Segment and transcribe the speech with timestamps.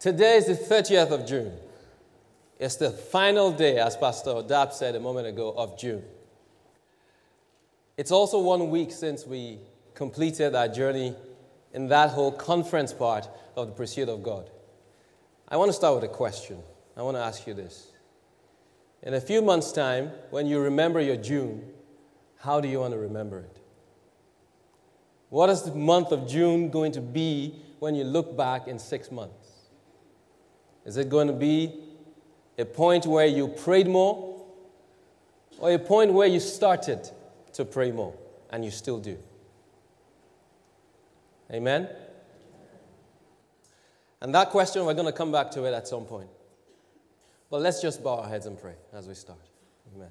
[0.00, 1.52] today is the 30th of June.
[2.58, 6.02] It's the final day, as Pastor Dab said a moment ago, of June.
[7.96, 9.58] It's also one week since we
[9.94, 11.14] completed our journey
[11.72, 14.50] in that whole conference part of the pursuit of God.
[15.48, 16.58] I want to start with a question.
[16.96, 17.88] I want to ask you this.
[19.02, 21.62] In a few months' time, when you remember your June,
[22.38, 23.56] how do you want to remember it?
[25.30, 29.10] What is the month of June going to be when you look back in six
[29.10, 29.39] months?
[30.84, 31.72] Is it going to be
[32.58, 34.44] a point where you prayed more
[35.58, 37.08] or a point where you started
[37.52, 38.14] to pray more
[38.50, 39.18] and you still do?
[41.52, 41.88] Amen?
[44.20, 46.28] And that question, we're going to come back to it at some point.
[47.50, 49.40] But let's just bow our heads and pray as we start.
[49.94, 50.10] Amen.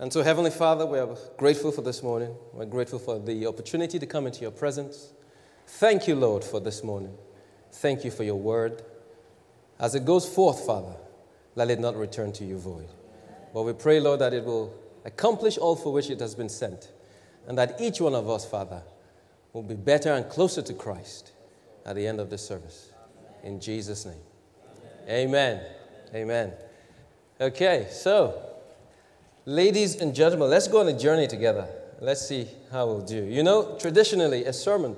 [0.00, 2.34] And so, Heavenly Father, we are grateful for this morning.
[2.52, 5.12] We're grateful for the opportunity to come into your presence.
[5.66, 7.16] Thank you, Lord, for this morning.
[7.72, 8.82] Thank you for your word.
[9.78, 10.94] As it goes forth, Father,
[11.54, 12.88] let it not return to you void.
[13.54, 14.74] But we pray, Lord, that it will
[15.04, 16.90] accomplish all for which it has been sent,
[17.46, 18.82] and that each one of us, Father,
[19.52, 21.32] will be better and closer to Christ
[21.86, 22.92] at the end of this service.
[23.42, 24.20] In Jesus' name.
[25.08, 25.62] Amen.
[26.14, 26.52] Amen.
[27.40, 28.48] Okay, so
[29.48, 31.66] Ladies and gentlemen, let's go on a journey together.
[32.00, 33.24] Let's see how we'll do.
[33.24, 34.94] You know, traditionally, a sermon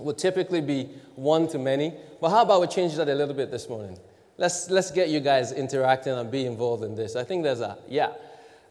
[0.00, 3.50] would typically be one to many, but how about we change that a little bit
[3.50, 3.98] this morning?
[4.36, 7.14] Let's, let's get you guys interacting and be involved in this.
[7.14, 8.12] I think there's a, yeah,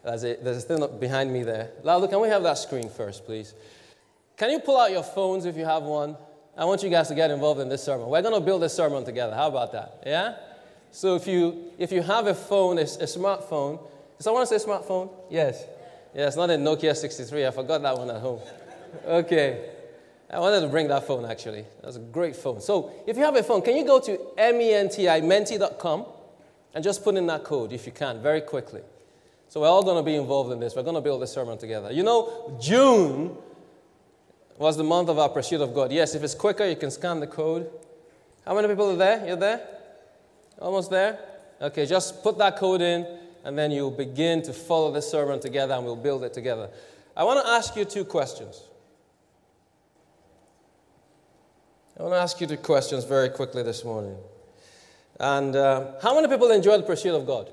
[0.04, 1.70] there's a, there's a thing behind me there.
[1.82, 3.54] Lalo, can we have that screen first, please?
[4.36, 6.16] Can you pull out your phones if you have one?
[6.56, 8.08] I want you guys to get involved in this sermon.
[8.08, 9.34] We're going to build this sermon together.
[9.34, 10.02] How about that?
[10.04, 10.36] Yeah?
[10.90, 13.80] So if you, if you have a phone, a, a smartphone,
[14.16, 15.10] does someone say smartphone?
[15.30, 15.64] Yes.
[16.14, 17.46] Yeah, it's not a Nokia 63.
[17.46, 18.40] I forgot that one at home.
[19.06, 19.70] Okay.
[20.32, 21.64] I wanted to bring that phone actually.
[21.82, 22.60] That's a great phone.
[22.60, 26.06] So if you have a phone, can you go to menti, menti.com
[26.74, 28.82] and just put in that code if you can, very quickly.
[29.48, 30.76] So we're all going to be involved in this.
[30.76, 31.90] We're going to build this sermon together.
[31.90, 33.36] You know, June
[34.58, 35.90] was the month of our pursuit of God.
[35.90, 37.68] Yes, if it's quicker, you can scan the code.
[38.46, 39.26] How many people are there?
[39.26, 39.66] You're there?
[40.60, 41.18] Almost there?
[41.60, 43.04] Okay, just put that code in
[43.44, 46.70] and then you'll begin to follow the sermon together and we'll build it together.
[47.16, 48.62] I want to ask you two questions.
[52.00, 54.16] I want to ask you two questions very quickly this morning.
[55.18, 57.50] And uh, how many people enjoy the pursuit of God?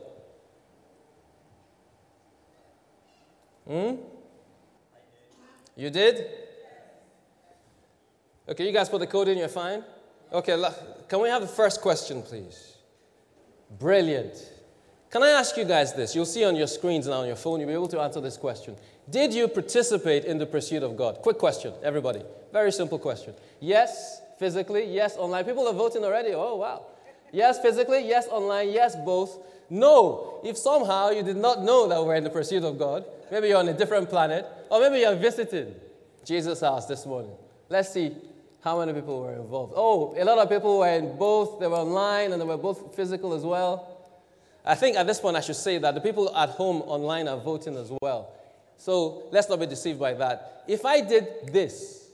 [3.68, 3.96] Hmm?
[5.76, 6.28] You did?
[8.48, 9.84] Okay, you guys put the code in, you're fine?
[10.32, 10.58] Okay,
[11.10, 12.78] can we have the first question, please?
[13.78, 14.34] Brilliant.
[15.10, 16.16] Can I ask you guys this?
[16.16, 18.38] You'll see on your screens now on your phone, you'll be able to answer this
[18.38, 18.78] question.
[19.10, 21.18] Did you participate in the pursuit of God?
[21.22, 22.22] Quick question, everybody.
[22.54, 23.34] Very simple question.
[23.60, 24.86] Yes, physically.
[24.86, 25.46] Yes, online.
[25.46, 26.34] People are voting already.
[26.34, 26.86] Oh, wow.
[27.32, 28.08] Yes, physically.
[28.08, 28.70] Yes, online.
[28.70, 29.38] Yes, both.
[29.70, 33.50] No, if somehow you did not know that we're in the pursuit of God, maybe
[33.50, 35.76] you're on a different planet, or maybe you're visiting
[36.24, 37.32] Jesus' house this morning.
[37.70, 38.16] Let's see
[38.62, 39.74] how many people were involved.
[39.76, 41.60] Oh, a lot of people were in both.
[41.60, 43.98] They were online and they were both physical as well.
[44.66, 47.38] I think at this point I should say that the people at home online are
[47.38, 48.34] voting as well.
[48.78, 50.64] So let's not be deceived by that.
[50.68, 52.07] If I did this,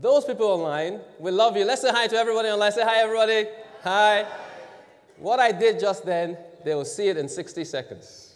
[0.00, 1.64] those people online will love you.
[1.64, 2.72] Let's say hi to everybody online.
[2.72, 3.46] Say hi, everybody.
[3.82, 4.26] Hi.
[5.18, 8.34] What I did just then, they will see it in 60 seconds.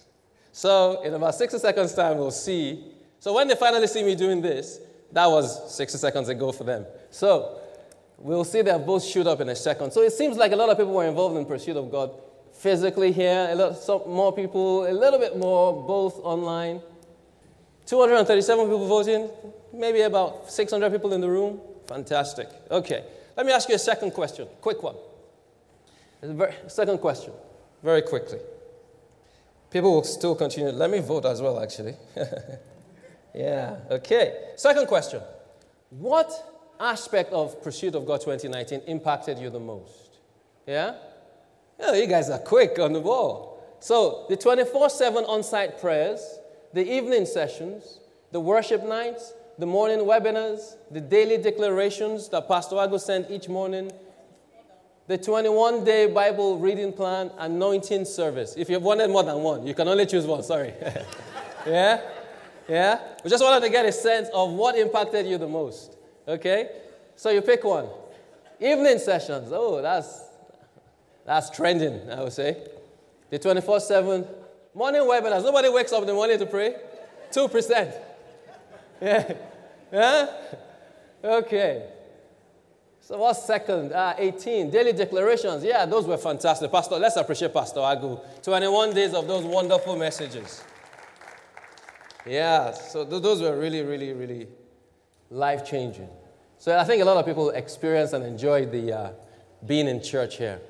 [0.52, 2.92] So in about 60 seconds' time, we'll see.
[3.18, 4.80] So when they finally see me doing this,
[5.12, 6.86] that was 60 seconds ago for them.
[7.10, 7.59] So
[8.18, 9.92] we'll see their votes shoot up in a second.
[9.92, 12.12] So it seems like a lot of people were involved in pursuit of God
[12.53, 16.80] physically here, a lot some more people, a little bit more, both online.
[17.86, 19.30] 237 people voting,
[19.72, 21.60] maybe about 600 people in the room.
[21.86, 22.48] Fantastic.
[22.70, 23.04] Okay,
[23.36, 24.97] let me ask you a second question, quick one.
[26.66, 27.32] Second question,
[27.82, 28.41] very quickly.
[29.70, 30.70] People will still continue.
[30.70, 31.94] Let me vote as well, actually.
[33.34, 34.53] yeah, okay.
[34.56, 35.20] Second question
[35.91, 36.32] What
[36.80, 40.18] aspect of Pursuit of God 2019 impacted you the most?
[40.66, 40.94] Yeah?
[41.80, 43.76] Oh, you guys are quick on the ball.
[43.80, 46.38] So, the 24 7 on site prayers,
[46.72, 48.00] the evening sessions,
[48.32, 53.91] the worship nights, the morning webinars, the daily declarations that Pastor Agu sent each morning,
[55.09, 58.55] the 21 day Bible reading plan, anointing service.
[58.57, 60.75] If you've wanted more than one, you can only choose one, sorry.
[61.66, 62.01] yeah?
[62.69, 63.01] Yeah?
[63.25, 65.97] We just wanted to get a sense of what impacted you the most.
[66.28, 66.69] Okay?
[67.16, 67.89] So you pick one.
[68.60, 69.49] Evening sessions.
[69.53, 70.25] Oh, that's
[71.25, 72.57] that's trending, I would say.
[73.31, 74.27] The 24 7
[74.75, 75.43] morning webinars.
[75.43, 76.77] Nobody wakes up in the morning to pray.
[77.33, 77.95] 2%.
[79.01, 79.33] Yeah.
[79.92, 80.26] Yeah?
[81.24, 81.84] Okay.
[83.00, 83.90] So what's second?
[83.92, 84.70] Ah, 18.
[84.70, 85.64] Daily declarations.
[85.64, 86.70] Yeah, those were fantastic.
[86.70, 88.20] Pastor, let's appreciate Pastor Agu.
[88.42, 90.62] 21 days of those wonderful messages.
[92.24, 94.46] Yeah, so th- those were really, really, really
[95.30, 96.08] life changing.
[96.58, 99.10] So I think a lot of people experience and enjoy the uh,
[99.66, 100.60] being in church here.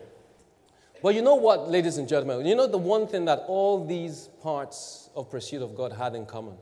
[1.03, 2.47] But you know what, ladies and gentlemen?
[2.47, 6.27] You know the one thing that all these parts of Pursuit of God had in
[6.27, 6.55] common?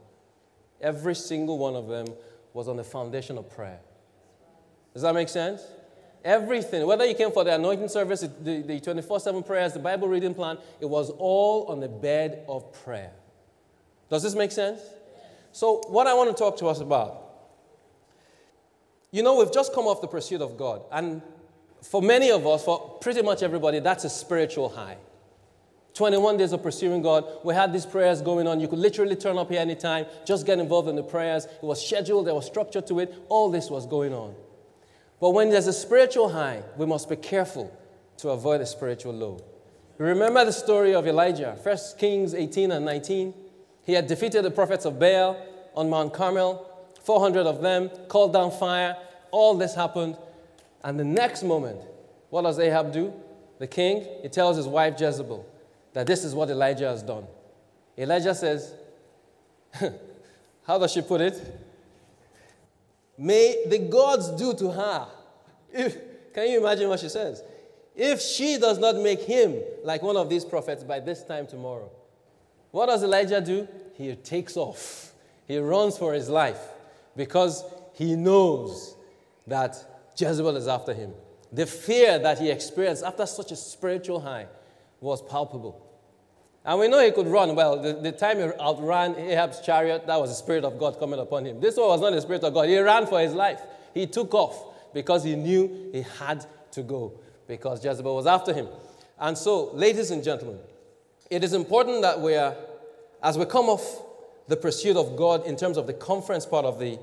[0.80, 2.06] Every single one of them
[2.56, 3.78] was on the foundation of prayer.
[4.94, 5.62] Does that make sense?
[6.24, 10.34] Everything, whether you came for the anointing service, the 24 7 prayers, the Bible reading
[10.34, 13.12] plan, it was all on the bed of prayer.
[14.08, 14.80] Does this make sense?
[15.52, 17.22] So, what I want to talk to us about,
[19.12, 21.20] you know, we've just come off the pursuit of God, and
[21.82, 24.96] for many of us, for pretty much everybody, that's a spiritual high.
[25.96, 27.25] 21 days of pursuing God.
[27.43, 28.60] We had these prayers going on.
[28.60, 31.46] You could literally turn up here anytime, just get involved in the prayers.
[31.46, 33.14] It was scheduled, there was structure to it.
[33.31, 34.34] All this was going on.
[35.20, 37.75] But when there's a spiritual high, we must be careful
[38.19, 39.43] to avoid a spiritual low.
[39.96, 43.32] Remember the story of Elijah, 1 Kings 18 and 19?
[43.84, 45.38] He had defeated the prophets of Baal
[45.75, 46.70] on Mount Carmel,
[47.04, 48.99] 400 of them, called down fire.
[49.31, 50.19] All this happened.
[50.84, 51.81] And the next moment,
[52.28, 53.14] what does Ahab do?
[53.58, 55.54] The king, he tells his wife Jezebel
[55.96, 57.26] that this is what Elijah has done.
[57.96, 58.75] Elijah says,
[60.66, 61.40] How does she put it?
[63.16, 65.08] May the gods do to her.
[65.72, 65.96] If,
[66.34, 67.43] can you imagine what she says?
[67.94, 71.90] If she does not make him like one of these prophets by this time tomorrow,
[72.72, 73.66] what does Elijah do?
[73.94, 75.14] He takes off.
[75.49, 76.60] He runs for his life
[77.16, 77.64] because
[77.94, 78.94] he knows
[79.46, 79.82] that
[80.14, 81.14] Jezebel is after him.
[81.50, 84.44] The fear that he experienced after such a spiritual high
[85.00, 85.85] was palpable.
[86.66, 87.54] And we know he could run.
[87.54, 91.20] Well, the, the time he outran Ahab's chariot, that was the Spirit of God coming
[91.20, 91.60] upon him.
[91.60, 92.68] This one was not the Spirit of God.
[92.68, 93.60] He ran for his life.
[93.94, 97.12] He took off because he knew he had to go
[97.46, 98.66] because Jezebel was after him.
[99.18, 100.58] And so, ladies and gentlemen,
[101.30, 102.56] it is important that we are,
[103.22, 104.02] as we come off
[104.48, 106.98] the pursuit of God in terms of the conference part of the,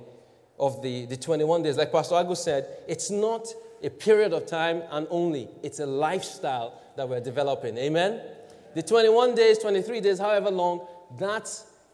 [0.59, 3.47] of the, the 21 days, like Pastor Agu said, it's not
[3.81, 7.77] a period of time and only, it's a lifestyle that we're developing.
[7.77, 8.21] Amen?
[8.75, 10.87] The 21 days, 23 days, however long,
[11.19, 11.49] that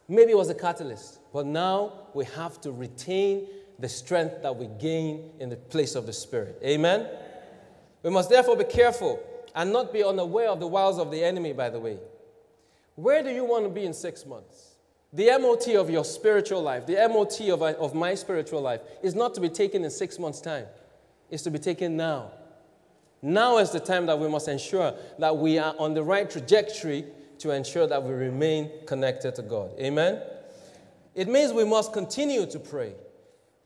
[0.07, 1.19] maybe was a catalyst.
[1.33, 3.47] But now we have to retain
[3.77, 6.59] the strength that we gain in the place of the Spirit.
[6.63, 7.07] Amen?
[8.03, 9.21] We must therefore be careful
[9.55, 11.97] and not be unaware of the wiles of the enemy, by the way.
[12.95, 14.75] Where do you want to be in six months?
[15.11, 19.33] The MOT of your spiritual life, the MOT of, of my spiritual life, is not
[19.35, 20.65] to be taken in six months' time,
[21.29, 22.31] it's to be taken now.
[23.21, 27.05] Now is the time that we must ensure that we are on the right trajectory
[27.39, 29.71] to ensure that we remain connected to God.
[29.79, 30.21] Amen?
[31.15, 32.93] It means we must continue to pray.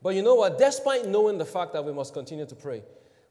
[0.02, 0.58] But you know what?
[0.58, 2.82] Despite knowing the fact that we must continue to pray,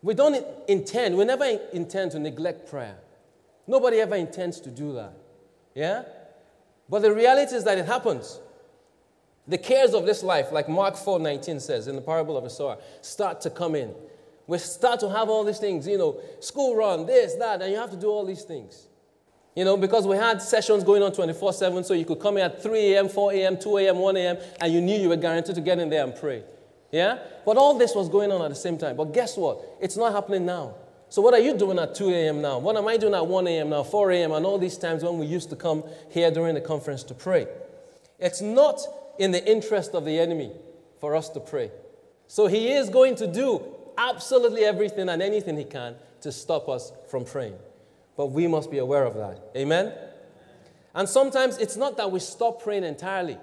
[0.01, 2.97] we don't intend, we never intend to neglect prayer.
[3.67, 5.13] Nobody ever intends to do that.
[5.75, 6.03] Yeah?
[6.89, 8.39] But the reality is that it happens.
[9.47, 12.77] The cares of this life, like Mark 4:19 says in the parable of the sower,
[13.01, 13.93] start to come in.
[14.47, 17.77] We start to have all these things, you know, school run, this, that, and you
[17.77, 18.87] have to do all these things.
[19.55, 22.43] You know, because we had sessions going on 24 7, so you could come in
[22.43, 25.55] at 3 a.m., 4 a.m., 2 a.m., 1 a.m., and you knew you were guaranteed
[25.55, 26.43] to get in there and pray.
[26.91, 27.19] Yeah?
[27.45, 28.97] But all this was going on at the same time.
[28.97, 29.63] But guess what?
[29.79, 30.75] It's not happening now.
[31.09, 32.41] So, what are you doing at 2 a.m.
[32.41, 32.57] now?
[32.57, 33.69] What am I doing at 1 a.m.
[33.69, 36.61] now, 4 a.m., and all these times when we used to come here during the
[36.61, 37.47] conference to pray?
[38.17, 38.79] It's not
[39.19, 40.51] in the interest of the enemy
[40.99, 41.69] for us to pray.
[42.25, 43.61] So, he is going to do
[43.97, 47.55] absolutely everything and anything he can to stop us from praying.
[48.15, 49.41] But we must be aware of that.
[49.55, 49.93] Amen?
[50.95, 53.37] And sometimes it's not that we stop praying entirely.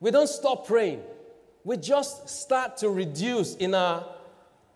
[0.00, 1.02] We don't stop praying.
[1.64, 4.04] We just start to reduce in our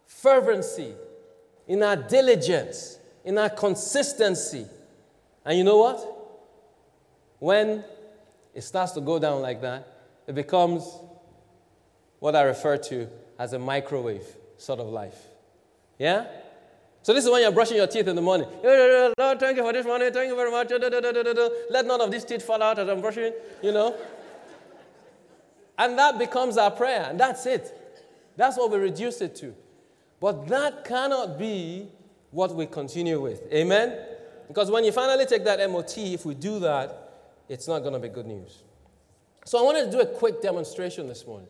[0.06, 0.94] fervency,
[1.66, 4.66] in our diligence, in our consistency.
[5.44, 6.12] And you know what?
[7.40, 7.84] When
[8.54, 9.86] it starts to go down like that,
[10.26, 10.88] it becomes
[12.20, 13.08] what I refer to
[13.38, 14.24] as a microwave
[14.58, 15.18] sort of life.
[15.98, 16.26] Yeah?
[17.02, 18.48] So this is when you're brushing your teeth in the morning.
[18.62, 20.12] Lord, thank you for this morning.
[20.12, 20.70] Thank you very much.
[21.70, 23.32] Let none of these teeth fall out as I'm brushing,
[23.62, 23.96] you know.
[25.78, 27.72] And that becomes our prayer, and that's it.
[28.36, 29.54] That's what we reduce it to.
[30.20, 31.88] But that cannot be
[32.30, 33.42] what we continue with.
[33.52, 33.98] Amen?
[34.48, 37.12] Because when you finally take that MOT, if we do that,
[37.48, 38.62] it's not going to be good news.
[39.44, 41.48] So I wanted to do a quick demonstration this morning.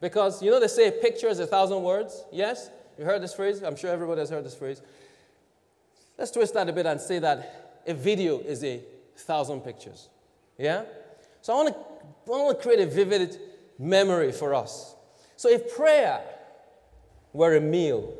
[0.00, 2.24] Because you know they say a picture is a thousand words?
[2.32, 2.70] Yes?
[2.98, 3.62] You heard this phrase?
[3.62, 4.82] I'm sure everybody has heard this phrase.
[6.18, 8.80] Let's twist that a bit and say that a video is a
[9.16, 10.08] thousand pictures.
[10.58, 10.84] Yeah?
[11.42, 11.80] So I want to,
[12.32, 13.38] I want to create a vivid
[13.78, 14.94] memory for us.
[15.36, 16.20] So if prayer
[17.32, 18.14] were a meal,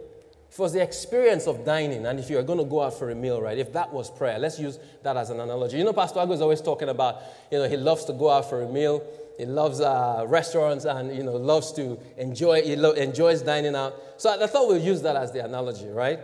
[0.51, 2.99] if it was the experience of dining, and if you are going to go out
[2.99, 5.79] for a meal, right, if that was prayer, let's use that as an analogy.
[5.79, 8.49] You know, Pastor Agu is always talking about, you know, he loves to go out
[8.49, 9.03] for a meal.
[9.39, 13.95] He loves uh, restaurants and, you know, loves to enjoy, he lo- enjoys dining out.
[14.17, 16.21] So I, thought we'll use that as the analogy, right?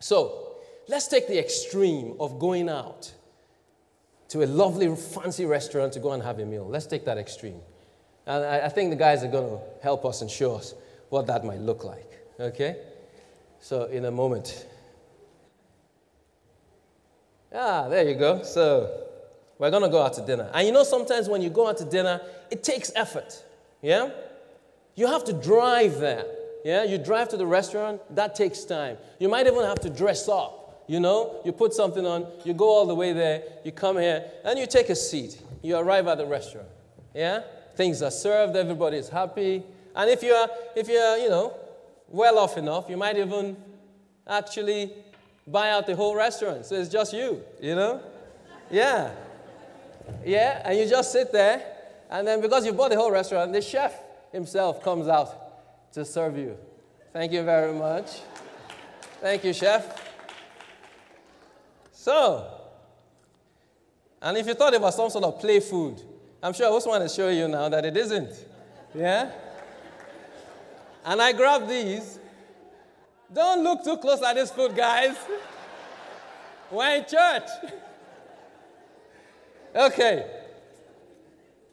[0.00, 0.56] So
[0.88, 3.12] let's take the extreme of going out
[4.28, 6.66] to a lovely, fancy restaurant to go and have a meal.
[6.66, 7.60] Let's take that extreme.
[8.26, 10.74] And I, I think the guys are going to help us and show us
[11.08, 12.18] what that might look like.
[12.38, 12.76] Okay?
[13.60, 14.66] So, in a moment.
[17.52, 18.42] Ah, there you go.
[18.42, 19.08] So,
[19.60, 20.50] we're going to go out to dinner.
[20.54, 23.44] And you know, sometimes when you go out to dinner, it takes effort.
[23.82, 24.10] Yeah?
[24.96, 26.24] You have to drive there.
[26.64, 26.84] Yeah?
[26.84, 28.96] You drive to the restaurant, that takes time.
[29.18, 30.84] You might even have to dress up.
[30.88, 34.24] You know, you put something on, you go all the way there, you come here,
[34.44, 35.40] and you take a seat.
[35.62, 36.66] You arrive at the restaurant.
[37.14, 37.42] Yeah?
[37.76, 39.62] Things are served, everybody is happy.
[39.94, 41.54] And if you're, if you're, you know,
[42.08, 43.58] well off enough, you might even
[44.26, 44.90] actually
[45.46, 46.64] buy out the whole restaurant.
[46.64, 48.00] So it's just you, you know?
[48.70, 49.10] Yeah.
[50.24, 51.62] Yeah, and you just sit there,
[52.10, 53.94] and then because you bought the whole restaurant, the chef
[54.32, 56.56] himself comes out to serve you.
[57.12, 58.20] Thank you very much.
[59.20, 60.08] Thank you, chef.
[61.92, 62.46] So,
[64.22, 66.00] and if you thought it was some sort of play food,
[66.42, 68.30] I'm sure I also want to show you now that it isn't.
[68.94, 69.30] Yeah?
[71.04, 72.18] And I grabbed these.
[73.32, 75.16] Don't look too close at this food, guys.
[76.70, 77.48] We're in church.
[79.74, 80.26] Okay.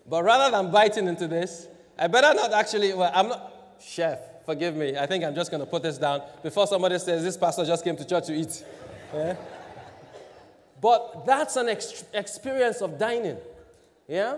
[0.10, 4.76] But rather than biting into this, I better not actually, well, I'm not, chef, forgive
[4.76, 4.98] me.
[4.98, 7.84] I think I'm just going to put this down before somebody says, this pastor just
[7.84, 8.64] came to church to eat.
[9.14, 9.36] Yeah?
[10.82, 13.38] But that's an ex- experience of dining.
[14.08, 14.38] Yeah?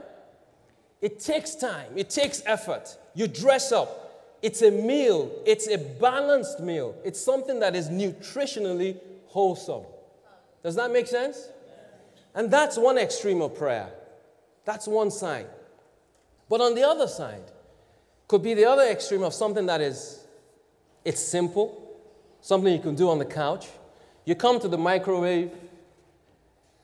[1.01, 2.98] It takes time, it takes effort.
[3.13, 4.38] You dress up.
[4.42, 6.96] It's a meal, it's a balanced meal.
[7.04, 8.98] It's something that is nutritionally
[9.28, 9.84] wholesome.
[10.63, 11.50] Does that make sense?
[12.39, 13.89] And that's one extreme of prayer.
[14.63, 15.48] That's one side.
[16.48, 17.43] But on the other side,
[18.29, 20.25] could be the other extreme of something that is
[21.03, 22.00] it's simple,
[22.39, 23.67] something you can do on the couch.
[24.24, 25.51] You come to the microwave,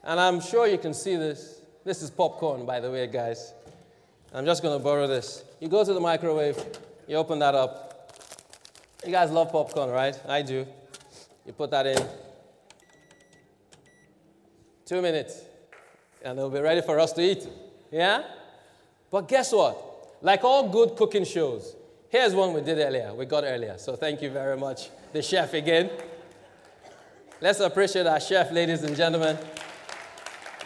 [0.03, 1.61] and I'm sure you can see this.
[1.85, 3.53] This is popcorn, by the way, guys.
[4.33, 5.45] I'm just to borrow this.
[5.61, 6.61] You go to the microwave,
[7.07, 8.11] you open that up.
[9.05, 10.19] You guys love popcorn, right?
[10.27, 10.67] I do.
[11.45, 12.24] You put that in.
[14.85, 15.41] Two minutes,
[16.23, 17.47] and it'll be ready for us to eat.
[17.91, 18.23] Yeah?
[19.09, 20.17] But guess what?
[20.21, 21.75] Like all good cooking shows,
[22.09, 23.13] here's one we did earlier.
[23.13, 23.77] We got earlier.
[23.77, 25.89] So thank you very much, the chef again.
[27.41, 29.37] Let's appreciate our chef, ladies and gentlemen.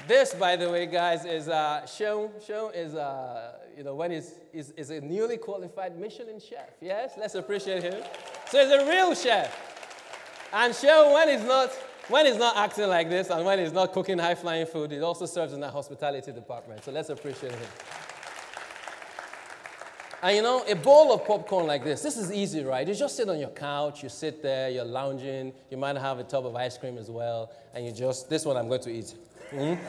[0.07, 2.29] This, by the way, guys, is uh, Sean.
[2.73, 6.69] Is, uh, you know, when he's, is, is a newly qualified Michelin chef.
[6.81, 8.03] Yes, let's appreciate him.
[8.49, 9.55] So he's a real chef.
[10.51, 11.71] And Sean, when he's not,
[12.09, 14.99] when he's not acting like this and when he's not cooking high flying food, he
[14.99, 16.83] also serves in the hospitality department.
[16.83, 17.69] So let's appreciate him.
[20.21, 22.85] And you know, a bowl of popcorn like this, this is easy, right?
[22.85, 26.23] You just sit on your couch, you sit there, you're lounging, you might have a
[26.23, 29.13] tub of ice cream as well, and you just, this one I'm going to eat.
[29.51, 29.81] Mm-hmm.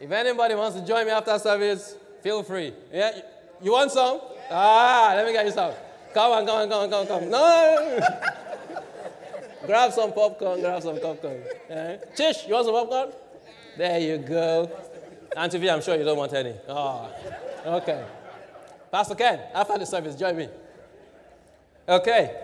[0.00, 2.72] If anybody wants to join me after service, feel free.
[2.92, 3.20] Yeah,
[3.62, 4.20] you want some?
[4.50, 5.74] Ah, let me get you some.
[6.14, 7.30] Come on, come on, come on, come on, come on.
[7.30, 8.44] No.
[9.66, 11.42] grab some popcorn, grab some popcorn.
[11.68, 11.96] Yeah.
[12.16, 13.12] Chish, you want some popcorn?
[13.76, 14.70] There you go.
[15.36, 16.54] Auntie V, I'm sure you don't want any.
[16.68, 17.10] Oh,
[17.66, 18.04] okay.
[18.90, 20.48] Pastor Ken, after the service, join me.
[21.88, 22.34] Okay.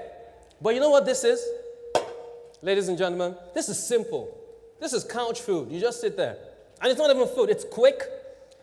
[0.60, 1.46] But you know what this is?
[2.62, 4.36] Ladies and gentlemen, this is simple.
[4.80, 5.70] This is couch food.
[5.70, 6.36] You just sit there.
[6.80, 8.02] And it's not even food, it's quick.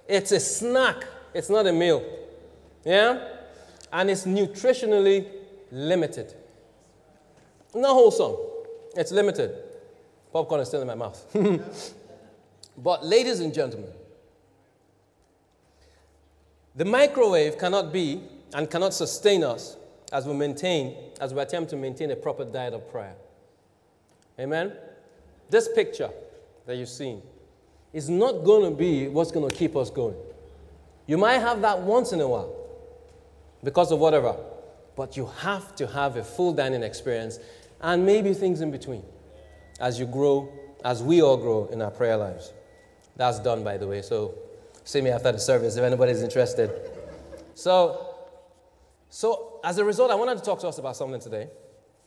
[0.08, 1.05] It's a snack.
[1.34, 2.03] It's not a meal.
[2.84, 3.27] Yeah?
[3.93, 5.27] And it's nutritionally
[5.72, 6.34] limited.
[7.74, 8.36] Not wholesome.
[8.96, 9.56] It's limited.
[10.34, 11.25] Popcorn is still in my mouth.
[12.78, 13.92] but, ladies and gentlemen,
[16.75, 18.22] the microwave cannot be
[18.54, 19.78] and cannot sustain us
[20.12, 23.16] as we maintain, as we attempt to maintain a proper diet of prayer.
[24.40, 24.74] Amen?
[25.50, 26.10] This picture
[26.66, 27.22] that you've seen
[27.94, 30.16] is not going to be what's going to keep us going.
[31.08, 32.56] You might have that once in a while
[33.63, 34.36] because of whatever,
[34.96, 37.40] but you have to have a full dining experience
[37.82, 39.04] and maybe things in between
[39.80, 40.52] as you grow,
[40.86, 42.54] as we all grow in our prayer lives.
[43.16, 44.36] That's done, by the way, so
[44.84, 46.72] see me after the service if anybody's interested.
[47.56, 48.16] So,
[49.10, 51.50] so as a result, I wanted to talk to us about something today,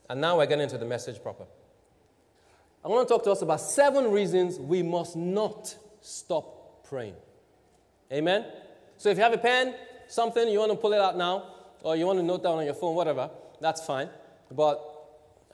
[0.09, 1.45] and now we're getting into the message proper.
[2.85, 7.15] I want to talk to us about seven reasons we must not stop praying.
[8.13, 8.45] Amen?
[8.99, 9.75] So if you have a pen,
[10.07, 11.51] something, you want to pull it out now,
[11.83, 14.09] or you want to note down on your phone, whatever, that's fine.
[14.51, 14.94] But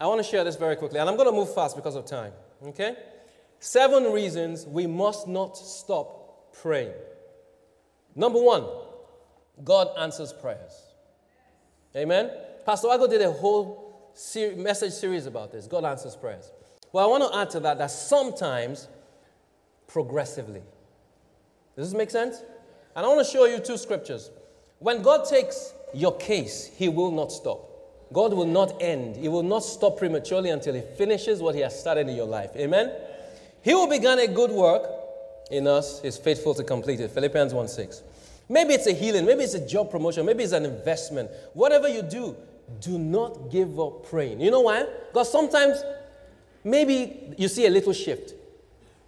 [0.00, 2.07] I want to share this very quickly, and I'm going to move fast because of
[2.07, 2.33] time.
[2.64, 2.97] Okay?
[3.59, 6.95] Seven reasons we must not stop praying.
[8.16, 8.64] Number one,
[9.62, 10.73] God answers prayers.
[11.95, 12.30] Amen?
[12.64, 15.66] Pastor Agu did a whole ser- message series about this.
[15.66, 16.50] God answers prayers.
[16.92, 18.88] Well, I want to add to that that sometimes
[19.87, 20.62] progressively.
[21.76, 22.42] Does this make sense?
[22.97, 24.30] And I want to show you two scriptures.
[24.78, 27.70] When God takes your case, He will not stop.
[28.12, 29.17] God will not end.
[29.17, 32.50] He will not stop prematurely until He finishes what He has started in your life.
[32.57, 32.93] Amen?
[33.62, 34.88] He who began a good work
[35.50, 37.11] in us is faithful to complete it.
[37.11, 38.02] Philippians 1 6.
[38.49, 41.31] Maybe it's a healing, maybe it's a job promotion, maybe it's an investment.
[41.55, 42.37] Whatever you do,
[42.81, 44.40] do not give up praying.
[44.40, 44.87] You know why?
[45.12, 45.83] Because sometimes
[46.64, 48.35] maybe you see a little shift.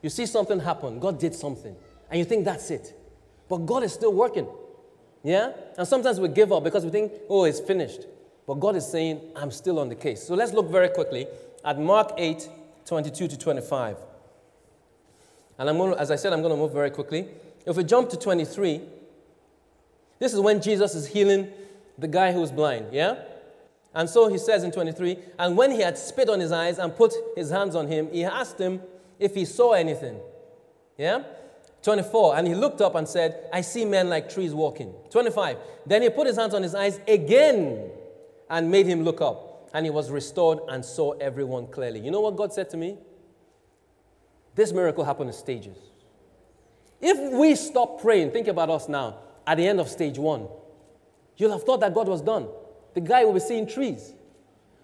[0.01, 1.75] You see something happen, God did something,
[2.11, 2.97] and you think that's it.
[3.49, 4.47] But God is still working.
[5.23, 5.53] Yeah?
[5.79, 8.07] And sometimes we give up because we think, oh, it's finished.
[8.47, 10.23] But God is saying, I'm still on the case.
[10.23, 11.27] So let's look very quickly
[11.65, 12.49] at Mark 8
[12.85, 13.97] 22 to 25.
[15.59, 17.29] And I'm going to, as I said, I'm going to move very quickly.
[17.65, 18.81] If we jump to 23,
[20.19, 21.49] this is when Jesus is healing
[21.97, 23.17] the guy who's blind, yeah?
[23.95, 26.97] And so he says in 23, and when he had spit on his eyes and
[26.97, 28.81] put his hands on him, he asked him
[29.19, 30.19] if he saw anything.
[30.97, 31.23] Yeah?
[31.83, 34.95] 24, and he looked up and said, I see men like trees walking.
[35.11, 37.91] 25, then he put his hands on his eyes again
[38.51, 39.71] and made him look up.
[39.75, 42.01] And he was restored and saw everyone clearly.
[42.01, 42.99] You know what God said to me?
[44.55, 45.79] This miracle happened in stages.
[47.01, 50.47] If we stop praying, think about us now, at the end of stage one,
[51.37, 52.49] you'll have thought that God was done.
[52.95, 54.13] The guy will be seeing trees.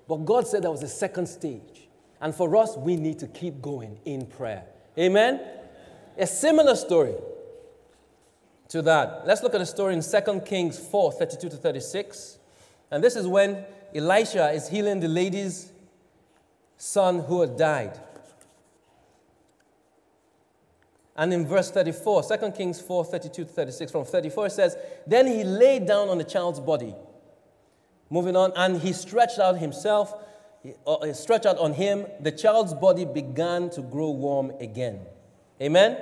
[0.08, 1.88] But God said there was a second stage.
[2.20, 4.64] And for us, we need to keep going in prayer.
[4.98, 5.40] Amen?
[6.16, 7.14] A similar story
[8.68, 9.26] to that.
[9.26, 12.37] Let's look at a story in 2 Kings 4 32 to 36.
[12.90, 15.72] And this is when Elisha is healing the lady's
[16.76, 17.98] son who had died.
[21.16, 25.26] And in verse 34, 2 Kings 4 32 to 36, from 34, it says, Then
[25.26, 26.94] he laid down on the child's body.
[28.08, 30.14] Moving on, and he stretched out himself,
[30.62, 32.06] he, uh, stretched out on him.
[32.20, 35.00] The child's body began to grow warm again.
[35.60, 35.98] Amen?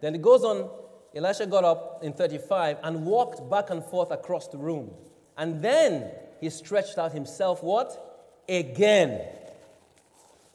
[0.00, 0.68] Then it goes on,
[1.14, 4.90] Elisha got up in 35 and walked back and forth across the room.
[5.38, 8.42] And then he stretched out himself, what?
[8.48, 9.20] Again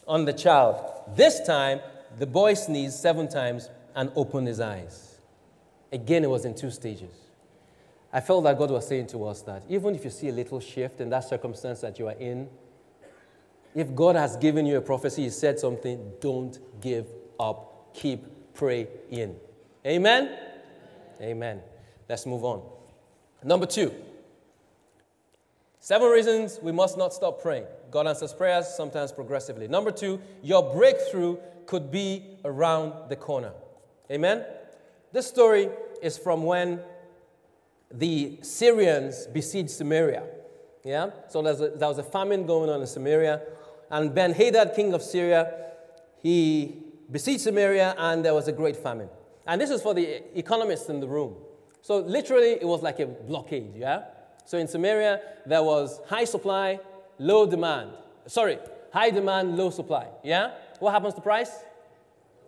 [0.06, 0.76] on the child.
[1.16, 1.80] This time,
[2.20, 5.18] the boy sneezed seven times and opened his eyes.
[5.92, 7.14] Again, it was in two stages.
[8.12, 10.60] I felt that God was saying to us that even if you see a little
[10.60, 12.50] shift in that circumstance that you are in,
[13.74, 17.08] if God has given you a prophecy, He said something, don't give
[17.40, 17.94] up.
[17.94, 19.36] Keep praying.
[19.86, 20.38] Amen?
[21.22, 21.62] Amen.
[22.10, 22.62] Let's move on.
[23.44, 23.94] Number two.
[25.84, 27.66] Seven reasons we must not stop praying.
[27.92, 29.68] God answers prayers, sometimes progressively.
[29.68, 33.52] Number two, your breakthrough could be around the corner.
[34.10, 34.46] Amen?
[35.12, 35.68] This story
[36.02, 36.80] is from when
[37.92, 40.24] the Syrians besieged Samaria.
[40.86, 41.10] Yeah?
[41.28, 43.42] So a, there was a famine going on in Samaria.
[43.92, 45.54] And Ben Hadad, king of Syria,
[46.22, 46.78] he
[47.12, 49.10] besieged Samaria and there was a great famine.
[49.46, 51.36] And this is for the economists in the room.
[51.82, 54.04] So literally, it was like a blockade, yeah?
[54.46, 56.80] So in Samaria, there was high supply,
[57.18, 57.92] low demand.
[58.28, 58.58] Sorry,
[58.92, 60.52] high demand, low supply, yeah?
[60.80, 61.52] What happens to price?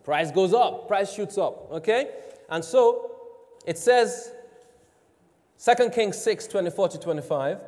[0.04, 2.12] Price goes up, price shoots up, okay?
[2.50, 3.12] And so
[3.66, 4.32] it says,
[5.64, 7.60] 2 Kings 6 24 to 25,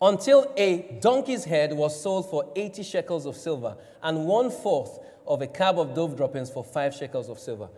[0.00, 5.42] until a donkey's head was sold for 80 shekels of silver, and one fourth of
[5.42, 7.68] a cab of dove droppings for five shekels of silver.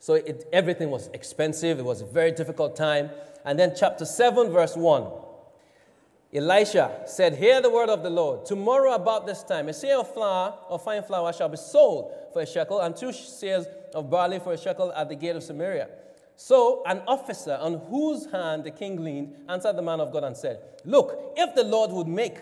[0.00, 3.10] So it, everything was expensive, it was a very difficult time.
[3.44, 5.06] And then, chapter 7, verse 1.
[6.32, 8.46] Elisha said, Hear the word of the Lord.
[8.46, 12.40] Tomorrow about this time, a seah of flour or fine flour shall be sold for
[12.42, 15.88] a shekel, and two seahs of barley for a shekel at the gate of Samaria.
[16.36, 20.34] So an officer on whose hand the king leaned answered the man of God and
[20.34, 22.38] said, Look, if the Lord would make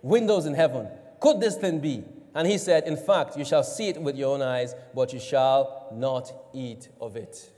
[0.00, 0.88] windows in heaven,
[1.20, 2.04] could this thing be?
[2.34, 5.20] And he said, In fact, you shall see it with your own eyes, but you
[5.20, 7.50] shall not eat of it.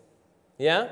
[0.59, 0.89] Yeah?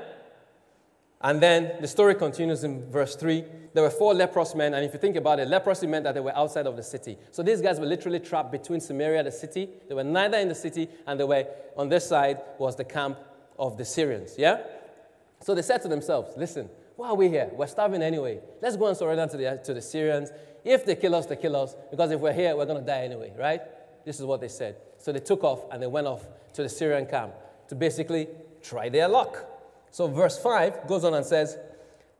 [1.21, 3.45] And then the story continues in verse 3.
[3.73, 6.19] There were four leprous men, and if you think about it, leprosy meant that they
[6.19, 7.17] were outside of the city.
[7.31, 9.69] So these guys were literally trapped between Samaria, the city.
[9.87, 11.45] They were neither in the city, and they were
[11.77, 13.17] on this side was the camp
[13.57, 14.35] of the Syrians.
[14.37, 14.61] Yeah?
[15.39, 17.49] So they said to themselves, Listen, why are we here?
[17.53, 18.39] We're starving anyway.
[18.61, 20.29] Let's go and surrender to the, to the Syrians.
[20.63, 23.03] If they kill us, they kill us, because if we're here, we're going to die
[23.03, 23.61] anyway, right?
[24.05, 24.77] This is what they said.
[24.97, 27.33] So they took off and they went off to the Syrian camp
[27.67, 28.27] to basically
[28.61, 29.45] try their luck.
[29.91, 31.57] So verse 5 goes on and says,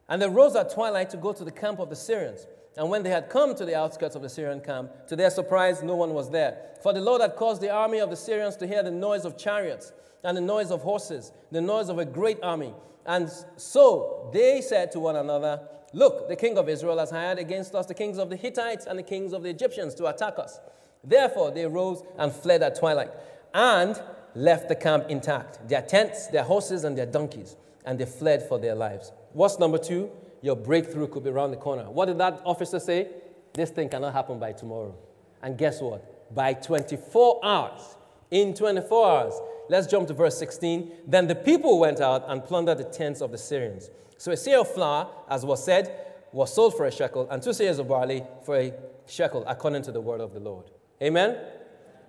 [0.08, 2.46] And they rose at twilight to go to the camp of the Syrians.
[2.76, 5.84] And when they had come to the outskirts of the Syrian camp, to their surprise,
[5.84, 6.58] no one was there.
[6.82, 9.38] For the Lord had caused the army of the Syrians to hear the noise of
[9.38, 12.74] chariots and the noise of horses, the noise of a great army.
[13.06, 15.62] And so they said to one another,
[15.94, 18.98] Look, the king of Israel has hired against us the kings of the Hittites and
[18.98, 20.60] the kings of the Egyptians to attack us.
[21.04, 23.12] Therefore they rose and fled at twilight
[23.54, 24.02] and
[24.36, 28.60] left the camp intact their tents, their horses, and their donkeys and they fled for
[28.60, 29.12] their lives.
[29.34, 30.10] What's number two?
[30.42, 31.90] Your breakthrough could be around the corner.
[31.90, 33.08] What did that officer say?
[33.54, 34.96] This thing cannot happen by tomorrow.
[35.42, 36.34] And guess what?
[36.34, 37.98] By 24 hours.
[38.32, 39.34] In 24 hours.
[39.74, 40.92] Let's jump to verse 16.
[41.08, 43.90] Then the people went out and plundered the tents of the Syrians.
[44.20, 45.92] So a seah of flour, as was said,
[46.32, 48.72] was sold for a shekel, and two seahs of barley for a
[49.08, 50.70] shekel, according to the word of the Lord.
[51.02, 51.40] Amen?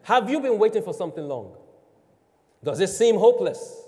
[0.03, 1.57] Have you been waiting for something long?
[2.63, 3.81] Does it seem hopeless?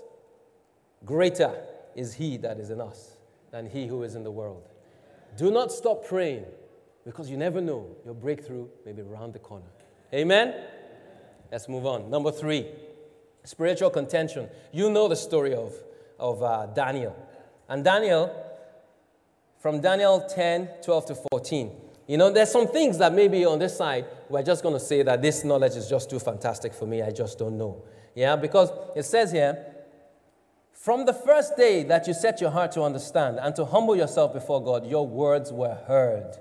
[1.05, 1.53] Greater
[1.95, 3.11] is he that is in us
[3.51, 4.63] than he who is in the world.
[5.37, 6.45] Do not stop praying
[7.05, 9.69] because you never know your breakthrough may be around the corner.
[10.11, 10.63] Amen?
[11.51, 12.09] Let's move on.
[12.09, 12.65] Number three,
[13.47, 14.49] spiritual contention.
[14.71, 15.73] You know the story of,
[16.19, 17.15] of uh, Daniel.
[17.69, 18.31] And Daniel,
[19.59, 21.71] from Daniel 10, 12 to 14,
[22.07, 25.01] you know, there's some things that maybe on this side, we're just going to say
[25.03, 27.01] that this knowledge is just too fantastic for me.
[27.01, 27.83] I just don't know.
[28.15, 29.65] Yeah, because it says here,
[30.73, 34.33] from the first day that you set your heart to understand and to humble yourself
[34.33, 36.37] before God, your words were heard.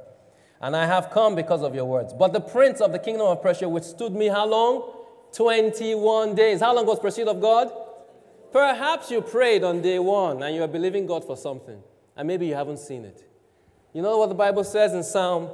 [0.61, 2.13] And I have come because of your words.
[2.13, 4.96] But the prince of the kingdom of Persia withstood me how long?
[5.33, 6.61] 21 days.
[6.61, 7.71] How long was pursuit of God?
[8.53, 11.83] Perhaps you prayed on day one and you are believing God for something,
[12.17, 13.25] and maybe you haven't seen it.
[13.93, 15.51] You know what the Bible says in Psalm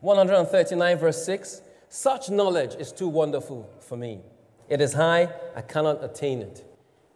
[0.00, 1.62] 139, verse 6?
[1.88, 4.20] Such knowledge is too wonderful for me.
[4.68, 6.64] It is high, I cannot attain it.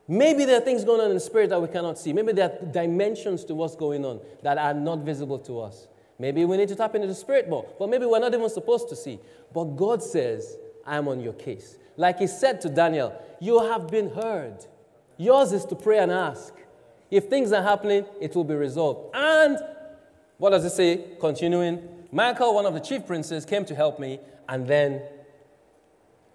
[0.08, 2.12] Maybe there are things going on in the spirit that we cannot see.
[2.12, 5.86] Maybe there are dimensions to what's going on that are not visible to us.
[6.18, 8.88] Maybe we need to tap into the spirit more, but maybe we're not even supposed
[8.88, 9.18] to see.
[9.52, 11.76] But God says, I am on your case.
[11.96, 14.66] Like He said to Daniel, You have been heard.
[15.16, 16.52] Yours is to pray and ask.
[17.10, 19.14] If things are happening, it will be resolved.
[19.14, 19.58] And
[20.38, 21.04] what does it say?
[21.20, 24.18] Continuing, Michael, one of the chief princes, came to help me,
[24.48, 25.02] and then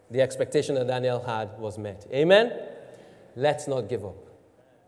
[0.10, 2.08] the expectation that Daniel had was met.
[2.14, 2.54] Amen?
[3.36, 4.18] let's not give up.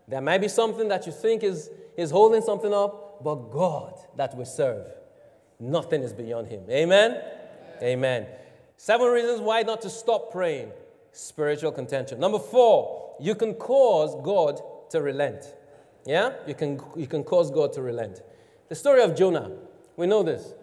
[0.08, 4.36] There might be something that you think is, is holding something up, but God that
[4.36, 4.86] we serve,
[5.58, 6.62] nothing is beyond Him.
[6.68, 7.12] Amen?
[7.12, 7.82] Amen?
[7.82, 8.26] Amen.
[8.82, 10.72] Seven reasons why not to stop praying
[11.12, 12.18] spiritual contention.
[12.18, 15.54] Number four, you can cause God to relent.
[16.04, 16.32] Yeah?
[16.48, 18.22] You can, you can cause God to relent.
[18.68, 19.52] The story of Jonah,
[19.96, 20.54] we know this.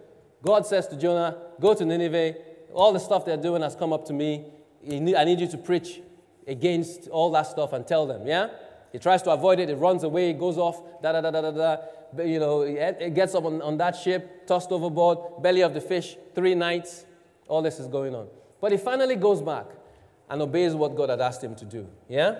[0.42, 2.34] God says to Jonah, Go to Nineveh.
[2.74, 4.44] All the stuff they're doing has come up to me.
[4.86, 6.02] I need you to preach
[6.46, 8.48] against all that stuff and tell them, yeah?
[8.92, 11.40] He tries to avoid it, it runs away, He goes off, da da da da
[11.40, 12.22] da da.
[12.22, 16.18] You know, it gets up on, on that ship, tossed overboard, belly of the fish,
[16.34, 17.06] three nights.
[17.50, 18.28] All this is going on.
[18.60, 19.66] But he finally goes back
[20.28, 22.38] and obeys what God had asked him to do, yeah?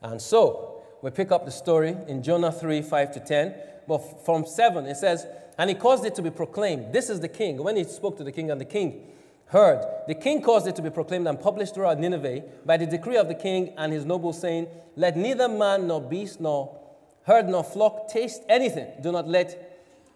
[0.00, 3.54] And so, we pick up the story in Jonah 3 5 to 10.
[3.88, 5.26] But from 7, it says,
[5.58, 7.62] And he caused it to be proclaimed, This is the king.
[7.62, 9.02] When he spoke to the king, and the king
[9.46, 9.84] heard.
[10.08, 13.28] The king caused it to be proclaimed and published throughout Nineveh by the decree of
[13.28, 16.76] the king and his nobles, saying, Let neither man nor beast nor
[17.24, 18.88] herd nor flock taste anything.
[19.02, 19.65] Do not let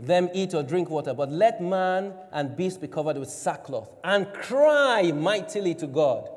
[0.06, 4.32] them eat or drink water, but let man and beast be covered with sackcloth and
[4.32, 6.28] cry mightily to God.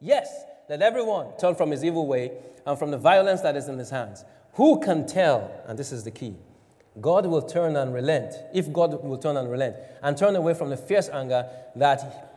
[0.00, 2.32] Yes, let everyone turn from his evil way
[2.66, 4.24] and from the violence that is in his hands.
[4.54, 5.50] Who can tell?
[5.66, 6.34] And this is the key.
[7.00, 10.70] God will turn and relent, if God will turn and relent, and turn away from
[10.70, 12.32] the fierce anger that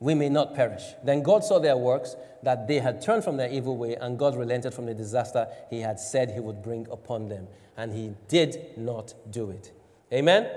[0.00, 0.82] we may not perish.
[1.04, 4.34] Then God saw their works, that they had turned from their evil way, and God
[4.34, 7.46] relented from the disaster he had said he would bring upon them.
[7.76, 9.72] And he did not do it.
[10.12, 10.50] Amen?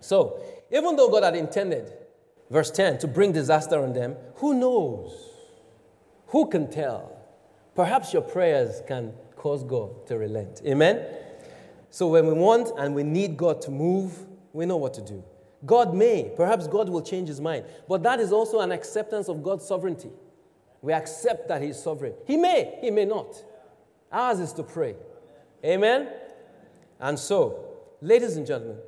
[0.00, 1.92] So, even though God had intended,
[2.50, 5.12] verse 10, to bring disaster on them, who knows?
[6.28, 7.16] Who can tell?
[7.74, 10.62] Perhaps your prayers can cause God to relent.
[10.66, 11.04] Amen?
[11.90, 15.22] So, when we want and we need God to move, we know what to do.
[15.66, 17.66] God may, perhaps God will change his mind.
[17.88, 20.10] But that is also an acceptance of God's sovereignty.
[20.80, 22.14] We accept that he's sovereign.
[22.26, 23.42] He may, he may not.
[24.10, 24.96] Ours is to pray.
[25.64, 26.08] Amen?
[26.98, 27.69] And so,
[28.00, 28.78] ladies and gentlemen,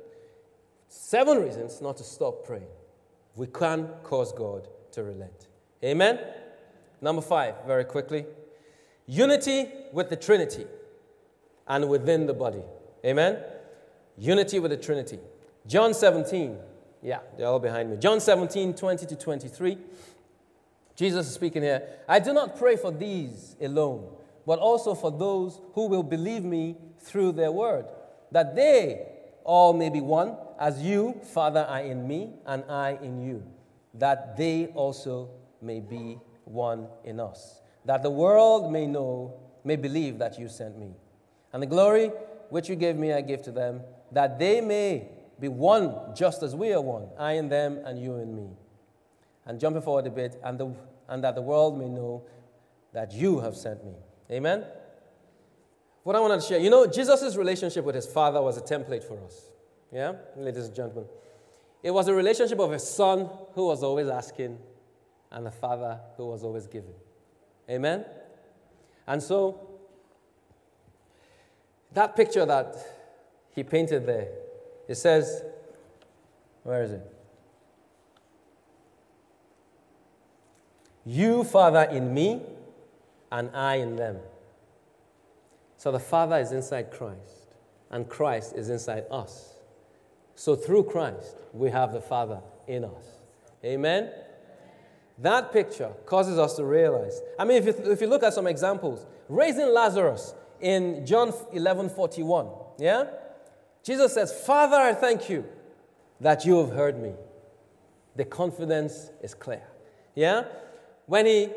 [0.87, 2.67] seven reasons not to stop praying.
[3.35, 5.47] We can cause God to relent.
[5.83, 6.19] Amen?
[7.01, 8.25] Number five, very quickly
[9.05, 10.65] unity with the Trinity
[11.67, 12.61] and within the body.
[13.05, 13.37] Amen?
[14.17, 15.19] Unity with the Trinity.
[15.67, 16.57] John 17,
[17.01, 17.97] yeah, they're all behind me.
[17.97, 19.77] John 17, 20 to 23.
[20.95, 21.83] Jesus is speaking here.
[22.07, 24.07] I do not pray for these alone,
[24.45, 27.85] but also for those who will believe me through their word,
[28.33, 29.05] that they
[29.43, 33.43] all may be one, as you, Father, are in me, and I in you,
[33.93, 35.29] that they also
[35.61, 40.77] may be one in us, that the world may know, may believe that you sent
[40.77, 40.93] me.
[41.53, 42.11] And the glory
[42.49, 46.55] which you gave me, I give to them, that they may be one just as
[46.55, 48.49] we are one, I in them and you in me.
[49.45, 50.73] And jumping forward a bit, and, the,
[51.07, 52.23] and that the world may know
[52.93, 53.93] that you have sent me.
[54.31, 54.65] Amen?
[56.03, 59.03] What I want to share, you know, Jesus' relationship with his father was a template
[59.03, 59.45] for us.
[59.91, 61.05] Yeah, ladies and gentlemen.
[61.81, 64.57] It was a relationship of a son who was always asking
[65.31, 66.93] and a father who was always giving.
[67.69, 68.05] Amen?
[69.07, 69.69] And so,
[71.93, 72.75] that picture that
[73.51, 74.27] he painted there,
[74.87, 75.43] it says,
[76.63, 77.13] where is it?
[81.05, 82.41] You, Father, in me,
[83.31, 84.17] and I in them.
[85.83, 87.57] So the Father is inside Christ,
[87.91, 89.55] and Christ is inside us.
[90.33, 93.05] So through Christ, we have the Father in us.
[93.65, 94.09] Amen?
[95.17, 97.19] That picture causes us to realize.
[97.37, 101.89] I mean, if you, if you look at some examples, raising Lazarus in John 11
[101.89, 103.07] 41, yeah?
[103.83, 105.43] Jesus says, Father, I thank you
[106.21, 107.11] that you have heard me.
[108.15, 109.67] The confidence is clear.
[110.15, 110.45] Yeah?
[111.07, 111.49] When he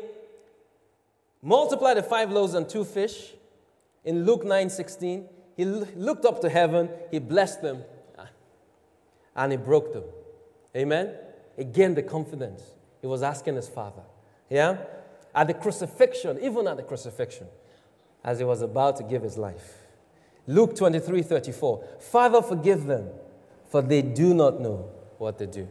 [1.41, 3.31] multiplied the five loaves and two fish,
[4.07, 7.83] in Luke 9 16, he looked up to heaven, he blessed them,
[8.17, 8.29] ah,
[9.35, 10.05] and he broke them.
[10.73, 11.13] Amen?
[11.57, 12.63] Again, the confidence.
[13.01, 14.03] He was asking his father.
[14.49, 14.77] Yeah?
[15.35, 17.47] At the crucifixion, even at the crucifixion,
[18.23, 19.73] as he was about to give his life.
[20.47, 21.83] Luke 23 34.
[21.99, 23.09] Father, forgive them,
[23.69, 25.67] for they do not know what they do.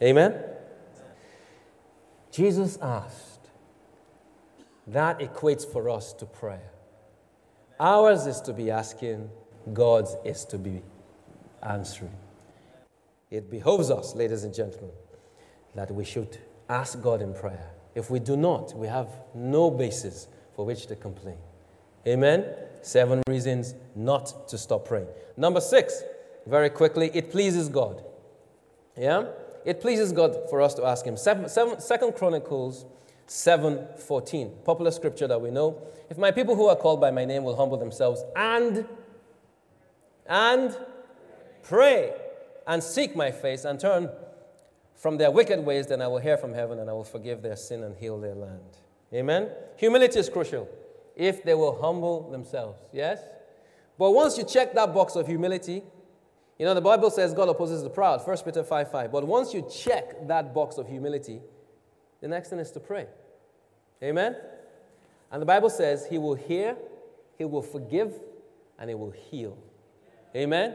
[0.00, 0.40] Amen?
[2.30, 3.40] Jesus asked.
[4.86, 6.70] That equates for us to prayer.
[7.82, 9.28] Ours is to be asking,
[9.72, 10.82] God's is to be
[11.64, 12.14] answering.
[13.28, 14.92] It behoves us, ladies and gentlemen,
[15.74, 17.72] that we should ask God in prayer.
[17.96, 21.38] If we do not, we have no basis for which to complain.
[22.06, 22.54] Amen?
[22.82, 25.08] Seven reasons not to stop praying.
[25.36, 26.04] Number six,
[26.46, 28.04] very quickly, it pleases God.
[28.96, 29.24] Yeah?
[29.64, 31.16] It pleases God for us to ask Him.
[31.16, 32.86] Seven, seven, Second Chronicles
[33.32, 35.80] 7:14, popular scripture that we know.
[36.12, 38.86] If my people who are called by my name will humble themselves and
[40.26, 40.76] and
[41.62, 42.12] pray
[42.66, 44.10] and seek my face and turn
[44.94, 47.56] from their wicked ways, then I will hear from heaven and I will forgive their
[47.56, 48.76] sin and heal their land.
[49.14, 49.48] Amen.
[49.78, 50.68] Humility is crucial
[51.16, 52.78] if they will humble themselves.
[52.92, 53.22] Yes?
[53.98, 55.82] But once you check that box of humility,
[56.58, 59.10] you know, the Bible says God opposes the proud, 1 Peter 5 5.
[59.10, 61.40] But once you check that box of humility,
[62.20, 63.06] the next thing is to pray.
[64.02, 64.36] Amen?
[65.32, 66.76] And the Bible says He will hear,
[67.38, 68.12] He will forgive,
[68.78, 69.58] and He will heal.
[70.36, 70.74] Amen?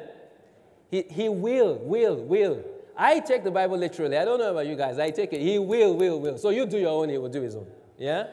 [0.92, 2.64] He, he will, will, will.
[2.96, 4.18] I take the Bible literally.
[4.18, 5.00] I don't know about you guys.
[5.00, 5.42] I take it.
[5.42, 6.38] He will, will, will.
[6.38, 7.68] So you do your own, He will do His own.
[7.98, 8.28] Yeah?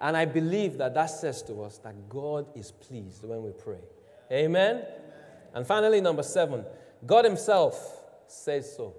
[0.00, 3.80] And I believe that that says to us that God is pleased when we pray.
[4.30, 4.84] Amen?
[5.54, 6.64] And finally, number seven,
[7.06, 8.94] God Himself says so.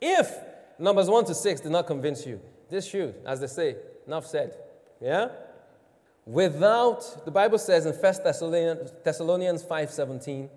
[0.00, 0.34] If
[0.78, 2.40] Numbers 1 to 6 did not convince you.
[2.68, 4.56] This should, as they say, enough said.
[5.00, 5.28] Yeah?
[6.24, 10.48] Without, the Bible says in 1 Thessalonians, Thessalonians 5.17,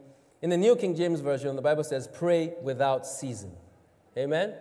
[0.41, 3.51] in the New King James Version, the Bible says, pray without season.
[4.17, 4.53] Amen?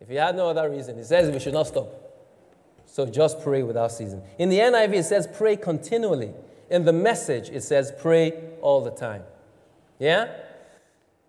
[0.00, 1.88] If you had no other reason, it says we should not stop.
[2.86, 4.22] So just pray without season.
[4.38, 6.32] In the NIV, it says pray continually.
[6.68, 9.22] In the message, it says pray all the time.
[9.98, 10.30] Yeah?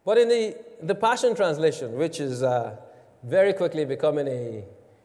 [0.04, 2.76] But in the, the Passion Translation, which is uh,
[3.24, 4.64] very quickly becoming a,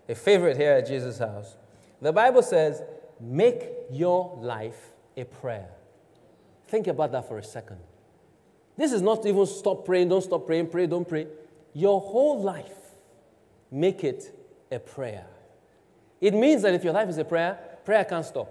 [0.09, 1.57] a favorite here at Jesus' house.
[2.01, 2.83] The Bible says,
[3.21, 5.69] make your life a prayer.
[6.69, 7.79] Think about that for a second.
[8.77, 11.27] This is not even stop praying, don't stop praying, pray, don't pray.
[11.75, 12.73] Your whole life,
[13.71, 14.35] make it
[14.73, 15.27] a prayer.
[16.21, 18.51] It means that if your life is a prayer, prayer can't stop.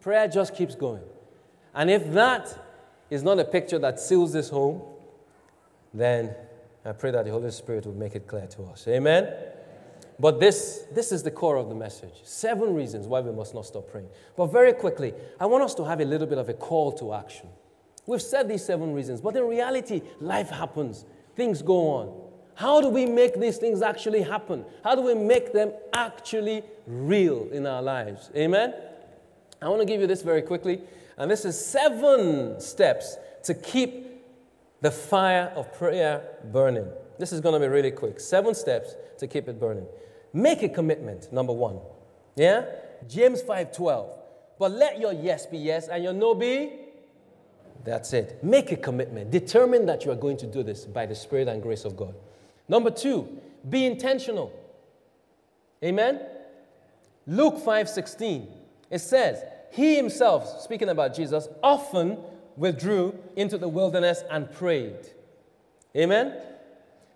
[0.00, 1.02] Prayer just keeps going.
[1.74, 2.56] And if that
[3.10, 4.82] is not a picture that seals this home,
[5.92, 6.34] then
[6.84, 8.86] I pray that the Holy Spirit will make it clear to us.
[8.88, 9.32] Amen?
[10.20, 12.14] But this, this is the core of the message.
[12.24, 14.08] Seven reasons why we must not stop praying.
[14.36, 17.14] But very quickly, I want us to have a little bit of a call to
[17.14, 17.48] action.
[18.06, 21.04] We've said these seven reasons, but in reality, life happens,
[21.36, 22.28] things go on.
[22.54, 24.64] How do we make these things actually happen?
[24.82, 28.30] How do we make them actually real in our lives?
[28.34, 28.74] Amen?
[29.62, 30.80] I want to give you this very quickly.
[31.16, 34.24] And this is seven steps to keep
[34.80, 36.88] the fire of prayer burning.
[37.18, 38.18] This is going to be really quick.
[38.18, 39.86] Seven steps to keep it burning.
[40.32, 41.80] Make a commitment, number one.
[42.36, 42.64] Yeah?
[43.08, 44.06] James 5:12.
[44.58, 46.72] But let your yes be yes and your no be.
[47.84, 48.42] That's it.
[48.42, 49.30] Make a commitment.
[49.30, 52.14] Determine that you are going to do this by the Spirit and grace of God.
[52.68, 54.52] Number two, be intentional.
[55.82, 56.20] Amen.
[57.26, 58.46] Luke 5:16.
[58.90, 62.18] It says, He himself, speaking about Jesus, often
[62.56, 65.08] withdrew into the wilderness and prayed.
[65.96, 66.34] Amen.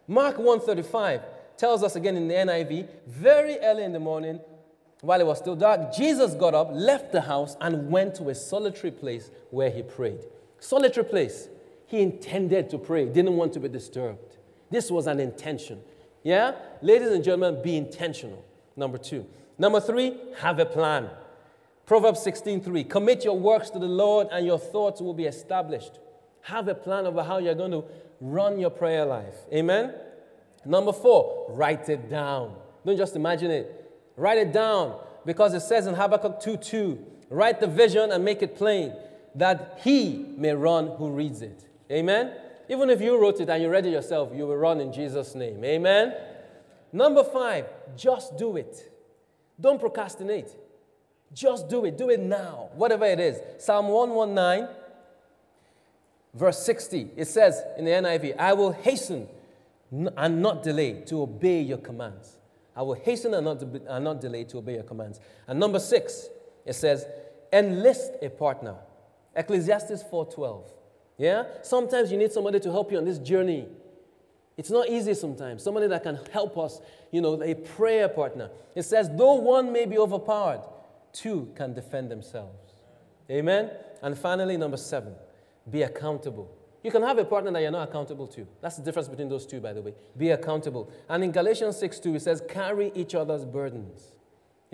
[0.07, 1.23] Mark 135
[1.63, 4.41] tells us again in the NIV, very early in the morning,
[5.01, 8.35] while it was still dark, Jesus got up, left the house, and went to a
[8.35, 10.25] solitary place where he prayed.
[10.59, 11.49] Solitary place.
[11.87, 14.39] He intended to pray, didn't want to be disturbed.
[14.73, 15.79] This was an intention.
[16.25, 16.57] Yeah?
[16.81, 18.45] Ladies and gentlemen, be intentional.
[18.75, 19.25] Number two.
[19.57, 21.11] Number three, have a plan.
[21.87, 22.83] Proverbs 16:3.
[22.91, 26.01] Commit your works to the Lord, and your thoughts will be established.
[26.41, 27.85] Have a plan over how you're going to
[28.21, 29.37] run your prayer life.
[29.53, 29.95] Amen.
[30.65, 32.55] Number four, write it down.
[32.85, 33.91] Don't just imagine it.
[34.17, 38.43] Write it down because it says in Habakkuk 2 2, write the vision and make
[38.43, 38.95] it plain
[39.35, 41.67] that he may run who reads it.
[41.91, 42.33] Amen.
[42.69, 45.35] Even if you wrote it and you read it yourself, you will run in Jesus'
[45.35, 45.65] name.
[45.65, 46.15] Amen.
[46.93, 48.91] Number five, just do it.
[49.61, 50.49] Don't procrastinate.
[51.33, 51.97] Just do it.
[51.97, 53.41] Do it now, whatever it is.
[53.59, 54.69] Psalm 119,
[56.35, 59.29] verse 60, it says in the NIV, I will hasten
[59.93, 62.39] and not delay to obey your commands.
[62.75, 65.21] I will hasten and not, and not delay to obey your commands.
[65.47, 66.29] And number six,
[66.65, 67.07] it says,
[67.53, 68.77] enlist a partner.
[69.37, 70.71] Ecclesiastes 4.12.
[71.19, 71.45] Yeah?
[71.63, 73.69] Sometimes you need somebody to help you on this journey.
[74.57, 75.63] It's not easy sometimes.
[75.63, 78.51] Somebody that can help us, you know, a prayer partner.
[78.75, 80.63] It says, though one may be overpowered,
[81.13, 82.73] two can defend themselves.
[83.31, 83.71] Amen?
[84.03, 85.15] And finally, number seven,
[85.71, 86.51] be accountable.
[86.83, 88.47] You can have a partner that you're not accountable to.
[88.61, 89.95] That's the difference between those two, by the way.
[90.17, 90.91] Be accountable.
[91.09, 94.13] And in Galatians 6 2, it says, carry each other's burdens.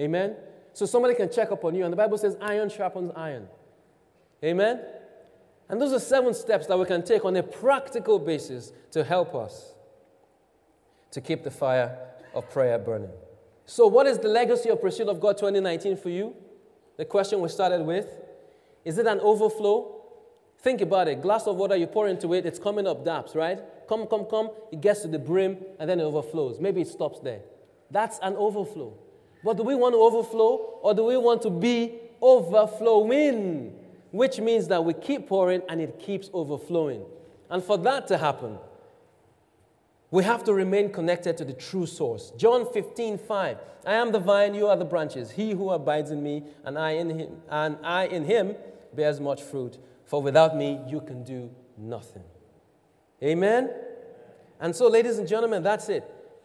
[0.00, 0.36] Amen?
[0.72, 1.84] So somebody can check up on you.
[1.84, 3.48] And the Bible says, iron sharpens iron.
[4.42, 4.80] Amen?
[5.68, 9.34] And those are seven steps that we can take on a practical basis to help
[9.34, 9.74] us
[11.10, 11.98] to keep the fire
[12.34, 13.10] of prayer burning.
[13.66, 16.34] So, what is the legacy of Pursuit of God 2019 for you?
[16.96, 18.06] The question we started with.
[18.84, 19.97] Is it an overflow?
[20.68, 21.22] Think about it.
[21.22, 23.58] Glass of water, you pour into it, it's coming up daps, right?
[23.88, 24.50] Come, come, come.
[24.70, 26.60] It gets to the brim and then it overflows.
[26.60, 27.40] Maybe it stops there.
[27.90, 28.92] That's an overflow.
[29.42, 33.78] But do we want to overflow or do we want to be overflowing?
[34.10, 37.02] Which means that we keep pouring and it keeps overflowing.
[37.48, 38.58] And for that to happen,
[40.10, 42.30] we have to remain connected to the true source.
[42.36, 43.58] John 15, 5.
[43.86, 45.30] I am the vine, you are the branches.
[45.30, 48.54] He who abides in me and I in him and I in him
[48.94, 49.78] bears much fruit.
[50.08, 52.24] For without me you can do nothing.
[53.22, 53.70] Amen?
[54.58, 56.02] And so, ladies and gentlemen, that's it.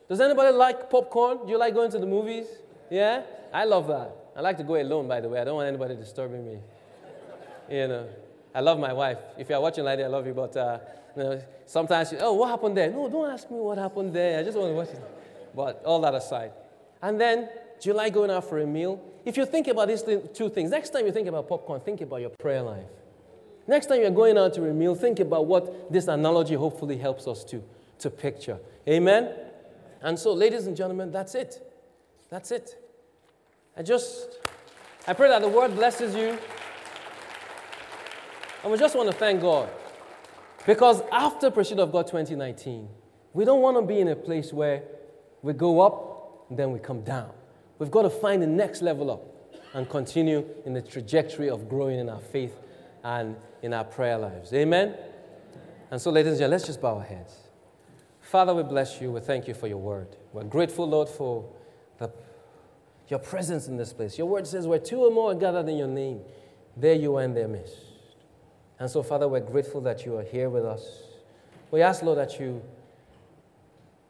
[0.10, 1.45] Does anybody like popcorn?
[1.45, 2.45] Do you like going to the movies?
[2.91, 3.23] Yeah?
[3.54, 4.15] I love that.
[4.36, 5.39] I like to go alone, by the way.
[5.39, 6.60] I don't want anybody disturbing me.
[7.69, 8.10] You know,
[8.54, 9.19] I love my wife.
[9.38, 10.80] If you're watching like that, I love you, but uh,
[11.15, 12.91] you know, sometimes, oh, what happened there?
[12.91, 14.39] No, don't ask me what happened there.
[14.39, 15.02] I just want to watch it.
[15.56, 16.52] But all that aside.
[17.02, 17.47] And then,
[17.80, 19.02] do you like going out for a meal?
[19.23, 22.19] If you think about these two things, next time you think about popcorn, think about
[22.19, 22.84] your prayer life.
[23.67, 27.28] Next time you're going out to a meal, think about what this analogy hopefully helps
[27.28, 27.63] us to,
[27.99, 28.60] to picture.
[28.88, 29.34] Amen?
[30.02, 31.62] And so, ladies and gentlemen, that's it.
[32.30, 32.78] That's it.
[33.78, 34.39] I just,
[35.08, 36.38] I pray that the word blesses you.
[38.63, 39.69] And we just want to thank God
[40.65, 42.88] because after Pursuit of God 2019,
[43.34, 44.84] we don't want to be in a place where
[45.41, 47.32] we go up and then we come down.
[47.80, 49.26] We've got to find the next level up
[49.74, 52.53] and continue in the trajectory of growing in our faith
[53.03, 54.53] and in our prayer lives.
[54.53, 54.95] Amen?
[55.89, 57.34] And so, ladies and gentlemen, let's just bow our heads.
[58.20, 59.11] Father, we bless you.
[59.11, 60.16] We thank you for your word.
[60.34, 61.49] We're grateful, Lord, for
[61.97, 62.11] the,
[63.07, 64.18] your presence in this place.
[64.18, 66.20] Your word says, where two or more are gathered in your name,
[66.76, 67.78] there you are in their midst.
[68.80, 71.03] And so, Father, we're grateful that you are here with us.
[71.72, 72.61] We ask, Lord, that you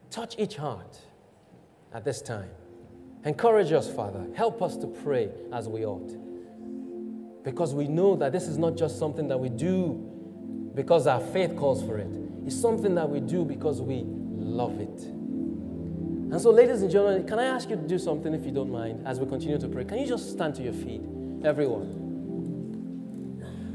[0.10, 1.00] touch each heart
[1.94, 2.50] at this time.
[3.26, 4.26] Encourage us, Father.
[4.36, 6.33] Help us to pray as we ought.
[7.44, 10.10] Because we know that this is not just something that we do
[10.74, 12.08] because our faith calls for it,
[12.46, 15.04] it's something that we do because we love it.
[16.34, 18.72] And so, ladies and gentlemen, can I ask you to do something if you don't
[18.72, 19.86] mind as we continue to pray?
[19.86, 21.02] Can you just stand to your feet,
[21.44, 22.00] everyone?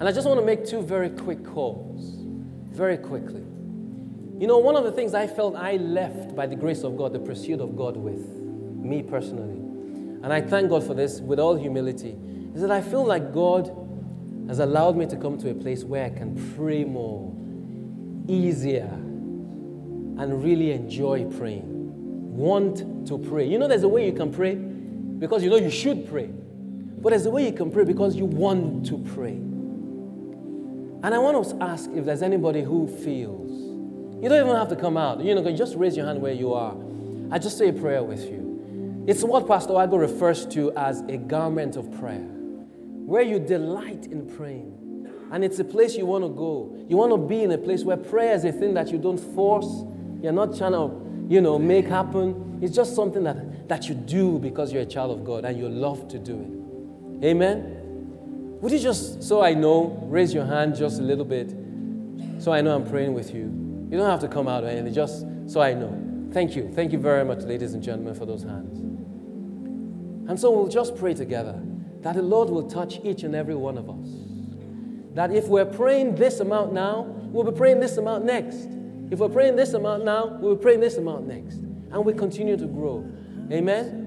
[0.00, 2.16] And I just want to make two very quick calls,
[2.72, 3.42] very quickly.
[4.38, 7.12] You know, one of the things I felt I left by the grace of God,
[7.12, 9.58] the pursuit of God with, me personally,
[10.22, 12.16] and I thank God for this with all humility,
[12.58, 13.70] is that I feel like God
[14.48, 17.32] has allowed me to come to a place where I can pray more,
[18.26, 21.62] easier, and really enjoy praying.
[22.36, 23.46] Want to pray.
[23.46, 27.10] You know, there's a way you can pray because you know you should pray, but
[27.10, 29.34] there's a way you can pray because you want to pray.
[29.34, 33.52] And I want to ask if there's anybody who feels.
[34.20, 35.22] You don't even have to come out.
[35.22, 36.74] You know, just raise your hand where you are.
[37.30, 39.04] I just say a prayer with you.
[39.06, 42.28] It's what Pastor Agu refers to as a garment of prayer
[43.08, 45.08] where you delight in praying.
[45.32, 46.76] And it's a place you want to go.
[46.90, 49.16] You want to be in a place where prayer is a thing that you don't
[49.16, 49.84] force.
[50.22, 50.90] You're not trying to,
[51.26, 52.58] you know, make happen.
[52.60, 55.70] It's just something that, that you do because you're a child of God and you
[55.70, 56.38] love to do
[57.22, 57.24] it.
[57.24, 58.58] Amen?
[58.60, 61.48] Would you just, so I know, raise your hand just a little bit
[62.38, 63.44] so I know I'm praying with you?
[63.90, 66.28] You don't have to come out or anything, just so I know.
[66.34, 66.70] Thank you.
[66.74, 68.78] Thank you very much, ladies and gentlemen, for those hands.
[70.28, 71.58] And so we'll just pray together
[72.02, 74.08] that the Lord will touch each and every one of us.
[75.14, 78.68] That if we're praying this amount now, we'll be praying this amount next.
[79.10, 81.56] If we're praying this amount now, we'll be praying this amount next.
[81.56, 83.10] And we continue to grow.
[83.50, 84.04] Amen?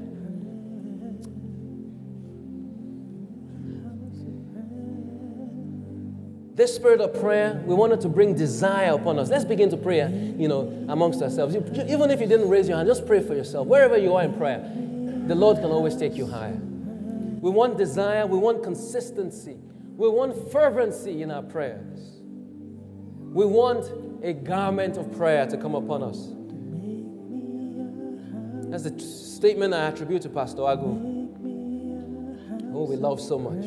[6.54, 9.30] This spirit of prayer, we wanted to bring desire upon us.
[9.30, 11.56] Let's begin to pray, you know, amongst ourselves.
[11.56, 13.68] Even if you didn't raise your hand, just pray for yourself.
[13.68, 14.60] Wherever you are in prayer,
[15.28, 16.60] the Lord can always take you higher.
[17.42, 19.58] We want desire, we want consistency,
[19.98, 22.22] we want fervency in our prayers.
[23.34, 23.92] We want
[24.24, 26.28] a garment of prayer to come upon us.
[28.70, 31.02] That's the statement I attribute to Pastor Agu,
[32.72, 33.66] who we love so much.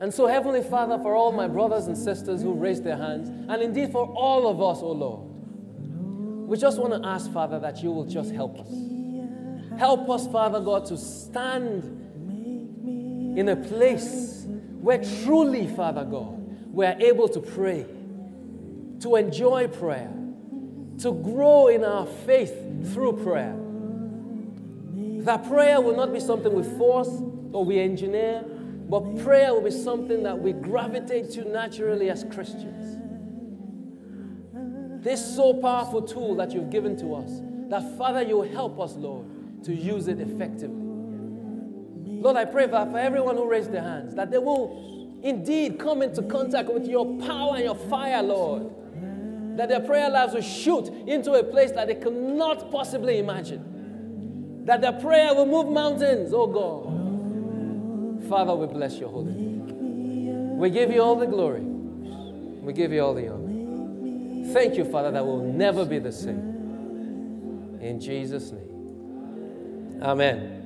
[0.00, 3.62] And so, Heavenly Father, for all my brothers and sisters who raised their hands, and
[3.62, 7.80] indeed for all of us, O oh Lord, we just want to ask, Father, that
[7.80, 8.91] you will just help us.
[9.78, 11.84] Help us, Father God, to stand
[13.36, 14.44] in a place
[14.80, 16.38] where truly, Father God,
[16.72, 17.86] we're able to pray,
[19.00, 20.12] to enjoy prayer,
[20.98, 22.54] to grow in our faith
[22.92, 23.56] through prayer.
[25.24, 27.08] That prayer will not be something we force
[27.52, 28.44] or we engineer,
[28.88, 32.98] but prayer will be something that we gravitate to naturally as Christians.
[35.02, 38.94] This so powerful tool that you've given to us, that Father, you will help us,
[38.94, 39.26] Lord,
[39.64, 40.82] to use it effectively.
[42.22, 46.02] Lord, I pray for, for everyone who raised their hands that they will indeed come
[46.02, 48.70] into contact with your power and your fire, Lord.
[49.56, 54.64] That their prayer lives will shoot into a place that they cannot possibly imagine.
[54.64, 58.28] That their prayer will move mountains, oh God.
[58.28, 60.56] Father, we bless your holy name.
[60.56, 61.60] We give you all the glory.
[61.60, 64.52] We give you all the honor.
[64.52, 67.78] Thank you, Father, that will never be the same.
[67.80, 68.71] In Jesus' name.
[70.02, 70.58] Amen.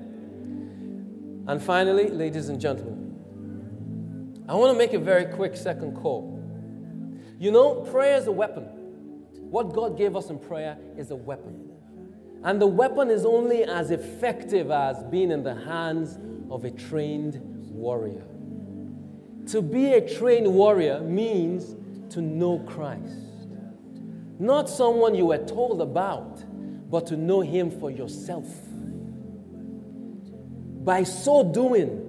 [1.46, 6.42] And finally, ladies and gentlemen, I want to make a very quick second call.
[7.38, 8.64] You know, prayer is a weapon.
[9.50, 11.70] What God gave us in prayer is a weapon.
[12.44, 16.18] And the weapon is only as effective as being in the hands
[16.50, 17.38] of a trained
[17.70, 18.24] warrior.
[19.48, 21.76] To be a trained warrior means
[22.14, 23.46] to know Christ.
[24.38, 26.42] Not someone you were told about,
[26.90, 28.46] but to know Him for yourself.
[30.86, 32.00] By so doing,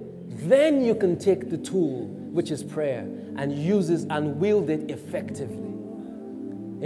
[0.46, 3.00] then you can take the tool, which is prayer,
[3.36, 5.74] and use it and wield it effectively.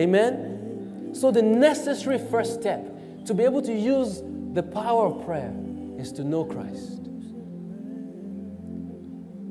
[0.01, 1.11] Amen?
[1.13, 4.23] So, the necessary first step to be able to use
[4.55, 5.55] the power of prayer
[5.99, 7.11] is to know Christ.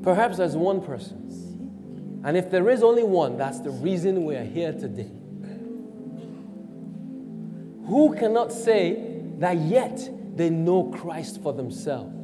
[0.02, 2.20] Perhaps there's one person.
[2.24, 5.12] And if there is only one, that's the reason we are here today.
[7.86, 12.21] Who cannot say that yet they know Christ for themselves?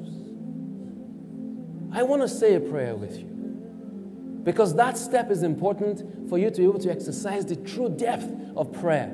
[1.98, 3.24] I want to say a prayer with you.
[4.44, 8.30] Because that step is important for you to be able to exercise the true depth
[8.56, 9.10] of prayer.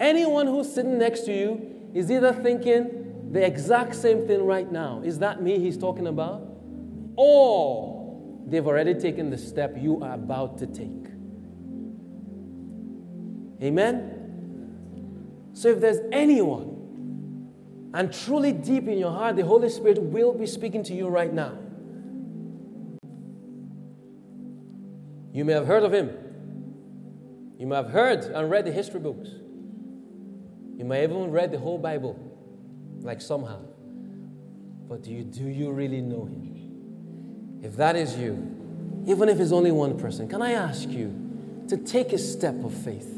[0.00, 5.02] Anyone who's sitting next to you is either thinking the exact same thing right now.
[5.04, 6.42] Is that me he's talking about?
[7.14, 11.06] Or they've already taken the step you are about to take.
[13.62, 14.16] Amen?
[15.52, 16.79] So if there's anyone
[17.92, 21.32] and truly deep in your heart, the Holy Spirit will be speaking to you right
[21.32, 21.58] now.
[25.32, 26.10] You may have heard of him.
[27.58, 29.28] You may have heard and read the history books.
[30.76, 32.18] You may have even read the whole Bible,
[33.02, 33.60] like somehow.
[34.88, 37.60] But do you, do you really know Him?
[37.62, 38.32] If that is you,
[39.06, 41.14] even if it's only one person, can I ask you
[41.68, 43.08] to take a step of faith?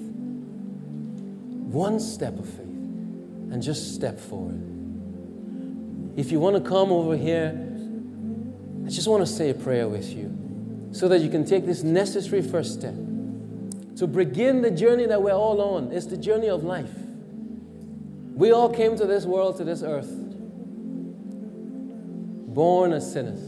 [1.71, 2.62] One step of faith,
[3.53, 4.59] and just step forward.
[6.17, 7.51] If you want to come over here,
[8.87, 11.83] I just want to say a prayer with you so that you can take this
[11.83, 12.95] necessary first step
[13.97, 15.93] to begin the journey that we're all on.
[15.93, 16.91] It's the journey of life.
[18.35, 20.11] We all came to this world, to this earth,
[22.55, 23.41] born as sinners.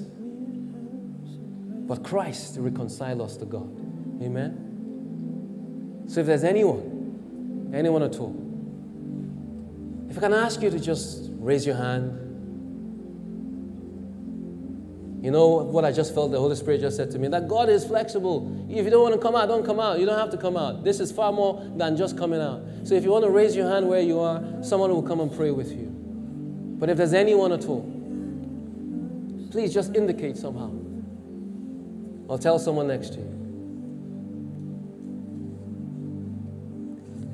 [1.87, 3.75] But Christ to reconcile us to God.
[4.23, 6.05] Amen?
[6.09, 8.44] So if there's anyone, anyone at all,
[10.15, 12.13] if I can ask you to just raise your hand.
[15.25, 17.27] You know what I just felt the Holy Spirit just said to me?
[17.27, 18.65] That God is flexible.
[18.71, 19.99] If you don't want to come out, don't come out.
[19.99, 20.85] You don't have to come out.
[20.85, 22.63] This is far more than just coming out.
[22.85, 25.35] So if you want to raise your hand where you are, someone will come and
[25.35, 25.87] pray with you.
[26.79, 27.83] But if there's anyone at all,
[29.51, 30.71] please just indicate somehow.
[32.29, 33.31] Or tell someone next to you.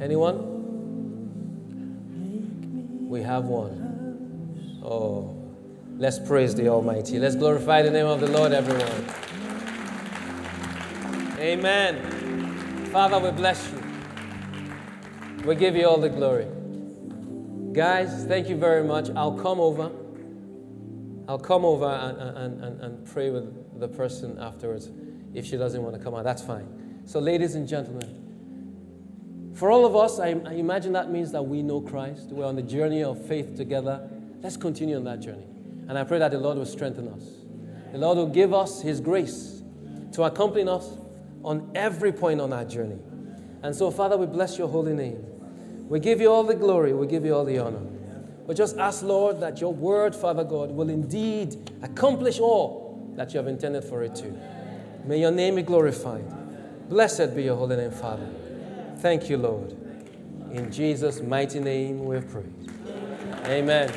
[0.01, 0.50] Anyone?
[3.11, 4.79] We have one.
[4.85, 5.35] Oh,
[5.99, 7.19] let's praise the Almighty.
[7.19, 9.05] Let's glorify the name of the Lord, everyone.
[11.41, 12.87] Amen.
[12.93, 13.83] Father, we bless you.
[15.45, 16.47] We give you all the glory.
[17.73, 19.11] Guys, thank you very much.
[19.17, 19.91] I'll come over.
[21.27, 24.89] I'll come over and, and, and, pray with the person afterwards.
[25.35, 27.03] If she doesn't want to come out, that's fine.
[27.07, 28.20] So, ladies and gentlemen,
[29.61, 32.31] for all of us, I, I imagine that means that we know Christ.
[32.31, 34.09] We're on the journey of faith together.
[34.41, 35.45] Let's continue on that journey.
[35.87, 37.23] And I pray that the Lord will strengthen us.
[37.93, 39.63] The Lord will give us His grace
[40.13, 40.97] to accompany us
[41.45, 42.97] on every point on our journey.
[43.63, 45.23] And so, Father, we bless your holy name.
[45.91, 47.83] We give you all the glory, we give you all the honor.
[48.47, 53.37] We just ask, Lord, that your word, Father God, will indeed accomplish all that you
[53.37, 54.33] have intended for it to.
[55.05, 56.25] May your name be glorified.
[56.89, 58.27] Blessed be your holy name, Father.
[59.01, 59.73] Thank you, Lord.
[60.53, 62.53] In Jesus' mighty name we have prayed.
[63.47, 63.91] Amen.